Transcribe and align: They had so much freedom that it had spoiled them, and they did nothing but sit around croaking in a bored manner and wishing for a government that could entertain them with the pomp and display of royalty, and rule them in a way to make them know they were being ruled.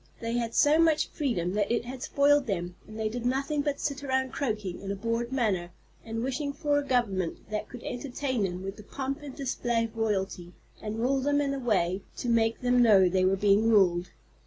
They 0.19 0.33
had 0.33 0.55
so 0.55 0.79
much 0.79 1.09
freedom 1.09 1.53
that 1.53 1.71
it 1.71 1.85
had 1.85 2.01
spoiled 2.01 2.47
them, 2.47 2.75
and 2.87 2.97
they 2.97 3.07
did 3.07 3.23
nothing 3.23 3.61
but 3.61 3.79
sit 3.79 4.03
around 4.03 4.31
croaking 4.33 4.81
in 4.81 4.91
a 4.91 4.95
bored 4.95 5.31
manner 5.31 5.69
and 6.03 6.23
wishing 6.23 6.53
for 6.53 6.79
a 6.79 6.83
government 6.83 7.51
that 7.51 7.69
could 7.69 7.83
entertain 7.83 8.41
them 8.41 8.63
with 8.63 8.77
the 8.77 8.83
pomp 8.83 9.21
and 9.21 9.35
display 9.35 9.83
of 9.83 9.95
royalty, 9.95 10.53
and 10.81 10.97
rule 11.01 11.19
them 11.21 11.39
in 11.39 11.53
a 11.53 11.59
way 11.59 12.01
to 12.17 12.29
make 12.29 12.61
them 12.61 12.81
know 12.81 13.07
they 13.07 13.25
were 13.25 13.35
being 13.35 13.69
ruled. 13.69 14.09